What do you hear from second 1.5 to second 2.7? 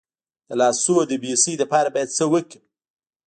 لپاره باید څه وکړم؟